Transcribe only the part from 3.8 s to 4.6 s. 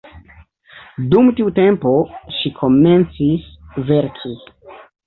verki.